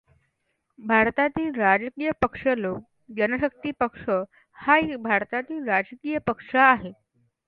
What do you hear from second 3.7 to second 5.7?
पक्ष हा एक भारतातील